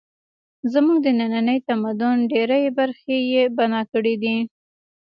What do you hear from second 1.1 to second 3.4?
ننني تمدن ډېرې برخې